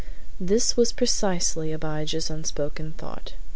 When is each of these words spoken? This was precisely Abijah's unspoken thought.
This 0.39 0.75
was 0.75 0.91
precisely 0.93 1.71
Abijah's 1.71 2.31
unspoken 2.31 2.93
thought. 2.93 3.33